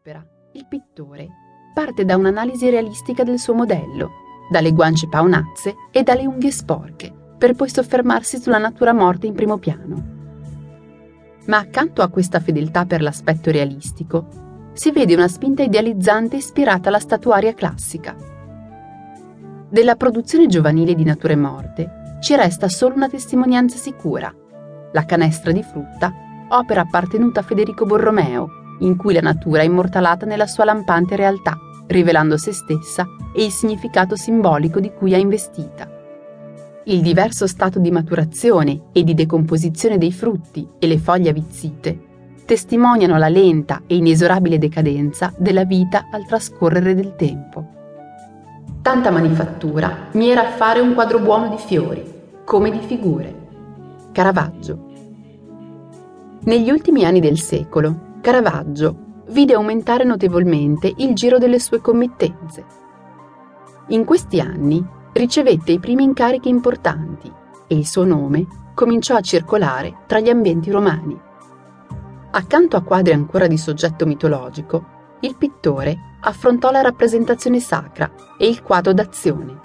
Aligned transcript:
opera, 0.00 0.24
il 0.52 0.64
pittore 0.66 1.28
parte 1.74 2.06
da 2.06 2.16
un'analisi 2.16 2.70
realistica 2.70 3.22
del 3.22 3.38
suo 3.38 3.52
modello, 3.52 4.10
dalle 4.50 4.72
guance 4.72 5.06
paonazze 5.08 5.74
e 5.90 6.02
dalle 6.02 6.26
unghie 6.26 6.50
sporche, 6.50 7.12
per 7.36 7.54
poi 7.54 7.68
soffermarsi 7.68 8.38
sulla 8.38 8.56
natura 8.56 8.94
morta 8.94 9.26
in 9.26 9.34
primo 9.34 9.58
piano. 9.58 10.02
Ma 11.46 11.58
accanto 11.58 12.00
a 12.00 12.08
questa 12.08 12.40
fedeltà 12.40 12.86
per 12.86 13.02
l'aspetto 13.02 13.50
realistico, 13.50 14.70
si 14.72 14.90
vede 14.90 15.14
una 15.14 15.28
spinta 15.28 15.62
idealizzante 15.62 16.36
ispirata 16.36 16.88
alla 16.88 16.98
statuaria 16.98 17.52
classica. 17.52 18.16
Della 19.68 19.96
produzione 19.96 20.46
giovanile 20.46 20.94
di 20.94 21.04
nature 21.04 21.36
morte 21.36 22.18
ci 22.20 22.34
resta 22.34 22.70
solo 22.70 22.94
una 22.94 23.08
testimonianza 23.08 23.76
sicura, 23.76 24.34
la 24.92 25.04
canestra 25.04 25.52
di 25.52 25.62
frutta, 25.62 26.10
opera 26.48 26.80
appartenuta 26.80 27.40
a 27.40 27.42
Federico 27.42 27.84
Borromeo, 27.84 28.58
in 28.80 28.96
cui 28.96 29.14
la 29.14 29.20
natura 29.20 29.62
è 29.62 29.64
immortalata 29.64 30.26
nella 30.26 30.46
sua 30.46 30.64
lampante 30.64 31.16
realtà, 31.16 31.58
rivelando 31.86 32.36
se 32.36 32.52
stessa 32.52 33.06
e 33.34 33.44
il 33.44 33.50
significato 33.50 34.16
simbolico 34.16 34.80
di 34.80 34.92
cui 34.92 35.12
è 35.12 35.16
investita. 35.16 35.88
Il 36.84 37.00
diverso 37.00 37.46
stato 37.46 37.78
di 37.78 37.90
maturazione 37.90 38.88
e 38.92 39.04
di 39.04 39.14
decomposizione 39.14 39.98
dei 39.98 40.12
frutti 40.12 40.66
e 40.78 40.86
le 40.86 40.98
foglie 40.98 41.30
avvizzite 41.30 42.08
testimoniano 42.50 43.16
la 43.16 43.28
lenta 43.28 43.82
e 43.86 43.94
inesorabile 43.94 44.58
decadenza 44.58 45.32
della 45.36 45.62
vita 45.62 46.08
al 46.10 46.26
trascorrere 46.26 46.96
del 46.96 47.14
tempo. 47.14 47.64
Tanta 48.82 49.12
manifattura 49.12 50.08
mi 50.14 50.30
era 50.30 50.48
a 50.48 50.50
fare 50.50 50.80
un 50.80 50.94
quadro 50.94 51.20
buono 51.20 51.48
di 51.48 51.58
fiori, 51.58 52.02
come 52.44 52.72
di 52.72 52.80
figure. 52.80 53.34
Caravaggio. 54.10 54.88
Negli 56.40 56.70
ultimi 56.70 57.04
anni 57.04 57.20
del 57.20 57.38
secolo, 57.38 58.09
Caravaggio 58.20 59.22
vide 59.28 59.54
aumentare 59.54 60.04
notevolmente 60.04 60.92
il 60.98 61.14
giro 61.14 61.38
delle 61.38 61.58
sue 61.58 61.80
committenze. 61.80 62.64
In 63.88 64.04
questi 64.04 64.40
anni 64.40 64.84
ricevette 65.12 65.72
i 65.72 65.78
primi 65.78 66.04
incarichi 66.04 66.48
importanti 66.48 67.32
e 67.66 67.74
il 67.74 67.86
suo 67.86 68.04
nome 68.04 68.46
cominciò 68.74 69.16
a 69.16 69.20
circolare 69.20 70.00
tra 70.06 70.20
gli 70.20 70.28
ambienti 70.28 70.70
romani. 70.70 71.18
Accanto 72.32 72.76
a 72.76 72.82
quadri 72.82 73.12
ancora 73.12 73.46
di 73.46 73.56
soggetto 73.56 74.06
mitologico, 74.06 75.16
il 75.20 75.36
pittore 75.36 76.16
affrontò 76.20 76.70
la 76.70 76.82
rappresentazione 76.82 77.58
sacra 77.58 78.10
e 78.38 78.46
il 78.46 78.62
quadro 78.62 78.92
d'azione. 78.92 79.58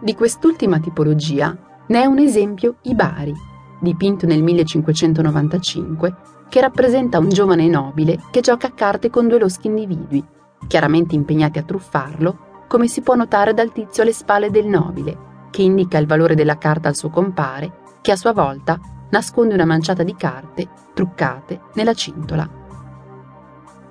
Di 0.00 0.14
quest'ultima 0.14 0.78
tipologia 0.78 1.56
ne 1.86 2.02
è 2.02 2.04
un 2.04 2.18
esempio 2.18 2.76
i 2.82 2.94
Bari, 2.94 3.34
dipinto 3.80 4.26
nel 4.26 4.42
1595 4.42 6.16
che 6.48 6.60
rappresenta 6.60 7.18
un 7.18 7.28
giovane 7.28 7.68
nobile 7.68 8.20
che 8.30 8.40
gioca 8.40 8.68
a 8.68 8.72
carte 8.72 9.10
con 9.10 9.28
due 9.28 9.38
loschi 9.38 9.66
individui, 9.66 10.24
chiaramente 10.66 11.14
impegnati 11.14 11.58
a 11.58 11.62
truffarlo, 11.62 12.64
come 12.68 12.88
si 12.88 13.00
può 13.00 13.14
notare 13.14 13.54
dal 13.54 13.72
tizio 13.72 14.02
alle 14.02 14.12
spalle 14.12 14.50
del 14.50 14.66
nobile, 14.66 15.24
che 15.50 15.62
indica 15.62 15.98
il 15.98 16.06
valore 16.06 16.34
della 16.34 16.58
carta 16.58 16.88
al 16.88 16.96
suo 16.96 17.10
compare, 17.10 17.84
che 18.00 18.12
a 18.12 18.16
sua 18.16 18.32
volta 18.32 18.78
nasconde 19.10 19.54
una 19.54 19.64
manciata 19.64 20.02
di 20.02 20.14
carte 20.14 20.68
truccate 20.94 21.60
nella 21.74 21.94
cintola. 21.94 22.48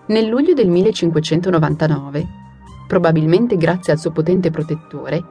Nel 0.08 0.28
luglio 0.28 0.54
del 0.54 0.70
1599, 0.70 2.28
probabilmente 2.88 3.58
grazie 3.58 3.94
al 3.94 4.00
suo 4.00 4.12
potente 4.12 4.52
protettore, 4.52 5.24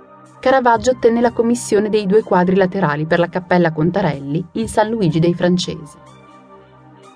Caravaggio 0.45 0.91
ottenne 0.91 1.23
la 1.23 1.33
commissione 1.33 1.89
dei 1.89 2.05
due 2.05 2.23
quadri 2.23 2.55
laterali 2.55 3.07
per 3.07 3.19
la 3.19 3.31
Cappella 3.31 3.73
Contarelli 3.73 4.47
in 4.53 4.69
San 4.69 4.91
Luigi 4.91 5.19
dei 5.19 5.33
Francesi. 5.33 5.97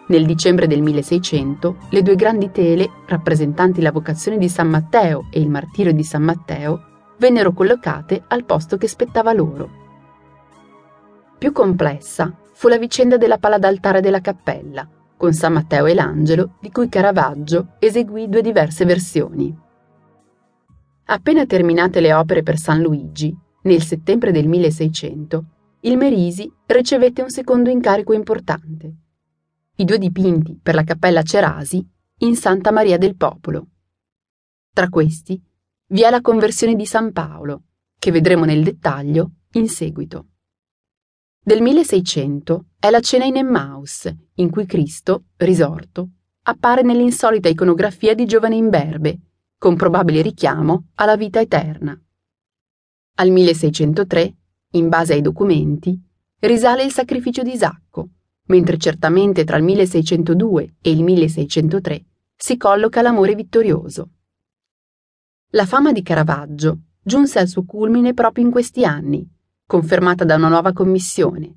Nel 0.07 0.25
dicembre 0.25 0.67
del 0.67 0.81
1600, 0.81 1.77
le 1.91 2.01
due 2.01 2.17
grandi 2.17 2.51
tele, 2.51 2.89
rappresentanti 3.07 3.83
la 3.83 3.93
vocazione 3.93 4.39
di 4.39 4.49
San 4.49 4.71
Matteo 4.71 5.27
e 5.31 5.41
il 5.41 5.51
martirio 5.51 5.93
di 5.93 6.05
San 6.05 6.23
Matteo, 6.23 6.81
vennero 7.19 7.53
collocate 7.53 8.25
al 8.29 8.47
posto 8.47 8.79
che 8.79 8.89
spettava 8.89 9.35
loro. 9.35 9.69
Più 11.37 11.53
complessa 11.53 12.35
fu 12.55 12.69
la 12.69 12.79
vicenda 12.79 13.19
della 13.19 13.37
pala 13.37 13.59
d'altare 13.59 14.01
della 14.01 14.23
cappella, 14.23 14.89
con 15.19 15.35
San 15.35 15.53
Matteo 15.53 15.85
e 15.85 15.93
l'angelo, 15.93 16.53
di 16.63 16.71
cui 16.71 16.89
Caravaggio 16.89 17.75
eseguì 17.79 18.31
due 18.31 18.41
diverse 18.41 18.87
versioni. 18.87 19.67
Appena 21.11 21.47
terminate 21.47 22.01
le 22.01 22.13
opere 22.13 22.43
per 22.43 22.59
San 22.59 22.83
Luigi, 22.83 23.35
nel 23.63 23.83
settembre 23.83 24.31
del 24.31 24.47
1600, 24.47 25.45
il 25.81 25.97
Merisi 25.97 26.53
ricevette 26.67 27.23
un 27.23 27.31
secondo 27.31 27.71
incarico 27.71 28.13
importante 28.13 28.95
i 29.77 29.85
due 29.85 29.99
dipinti 29.99 30.59
per 30.61 30.75
la 30.75 30.83
cappella 30.83 31.23
Cerasi 31.23 31.87
in 32.19 32.35
Santa 32.35 32.73
Maria 32.73 32.99
del 32.99 33.17
Popolo. 33.17 33.69
Tra 34.73 34.89
questi 34.89 35.41
vi 35.91 36.03
è 36.03 36.11
la 36.11 36.21
conversione 36.21 36.75
di 36.75 36.85
San 36.85 37.13
Paolo, 37.13 37.63
che 37.97 38.11
vedremo 38.11 38.45
nel 38.45 38.65
dettaglio 38.65 39.31
in 39.53 39.69
seguito. 39.69 40.27
Del 41.41 41.63
1600 41.63 42.67
è 42.81 42.91
la 42.91 43.01
cena 43.01 43.25
in 43.25 43.37
Emmaus, 43.37 44.13
in 44.35 44.51
cui 44.51 44.67
Cristo, 44.67 45.27
risorto, 45.37 46.09
appare 46.43 46.83
nell'insolita 46.83 47.49
iconografia 47.49 48.15
di 48.15 48.27
giovane 48.27 48.57
imberbe, 48.57 49.21
con 49.59 49.75
probabile 49.75 50.23
richiamo 50.23 50.87
alla 50.95 51.17
vita 51.17 51.41
eterna. 51.41 52.01
Al 53.17 53.31
1603, 53.31 54.37
in 54.73 54.89
base 54.89 55.15
ai 55.15 55.21
documenti, 55.21 56.01
risale 56.41 56.85
il 56.85 56.93
sacrificio 56.93 57.43
di 57.43 57.53
Isacco, 57.53 58.11
mentre 58.47 58.79
certamente 58.79 59.43
tra 59.43 59.57
il 59.57 59.65
1602 59.65 60.77
e 60.81 60.91
il 60.91 61.03
1603 61.03 62.05
si 62.37 62.57
colloca 62.57 63.03
l'amore 63.03 63.35
vittorioso. 63.35 64.11
La 65.53 65.67
fama 65.67 65.91
di 65.91 66.03
Caravaggio 66.03 66.83
giunse 67.03 67.41
al 67.41 67.49
suo 67.49 67.65
culmine 67.65 68.15
proprio 68.15 68.45
in 68.45 68.53
questi 68.53 68.85
anni, 68.85 69.29
confermata 69.67 70.25
da 70.25 70.37
una 70.37 70.49
nuova 70.49 70.73
commissione. 70.73 71.57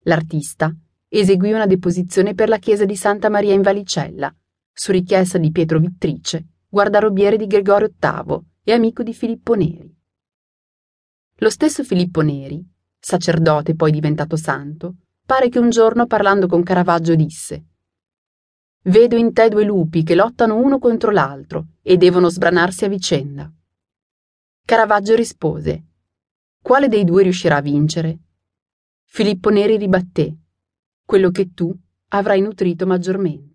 L'artista 0.00 0.74
eseguì 1.08 1.52
una 1.52 1.66
deposizione 1.66 2.34
per 2.34 2.50
la 2.50 2.58
chiesa 2.58 2.84
di 2.84 2.96
Santa 2.96 3.30
Maria 3.30 3.54
in 3.54 3.62
Valicella, 3.62 4.34
su 4.70 4.92
richiesta 4.92 5.38
di 5.38 5.50
Pietro 5.50 5.78
Vittrice, 5.78 6.46
guardarobiere 6.70 7.38
di 7.38 7.46
Gregorio 7.46 7.90
VIII 7.98 8.40
e 8.62 8.72
amico 8.72 9.02
di 9.02 9.14
Filippo 9.14 9.54
Neri. 9.54 9.96
Lo 11.36 11.48
stesso 11.48 11.82
Filippo 11.82 12.20
Neri, 12.20 12.62
sacerdote 12.98 13.74
poi 13.74 13.90
diventato 13.90 14.36
santo, 14.36 14.96
pare 15.24 15.48
che 15.48 15.58
un 15.58 15.70
giorno 15.70 16.06
parlando 16.06 16.46
con 16.46 16.62
Caravaggio 16.62 17.14
disse 17.14 17.64
Vedo 18.82 19.16
in 19.16 19.32
te 19.32 19.48
due 19.48 19.64
lupi 19.64 20.02
che 20.02 20.14
lottano 20.14 20.56
uno 20.56 20.78
contro 20.78 21.10
l'altro 21.10 21.68
e 21.80 21.96
devono 21.96 22.28
sbranarsi 22.28 22.84
a 22.84 22.88
vicenda. 22.88 23.50
Caravaggio 24.62 25.14
rispose 25.14 25.84
Quale 26.60 26.88
dei 26.88 27.04
due 27.04 27.22
riuscirà 27.22 27.56
a 27.56 27.62
vincere? 27.62 28.18
Filippo 29.04 29.48
Neri 29.48 29.78
ribatté 29.78 30.36
Quello 31.02 31.30
che 31.30 31.54
tu 31.54 31.74
avrai 32.08 32.42
nutrito 32.42 32.86
maggiormente. 32.86 33.47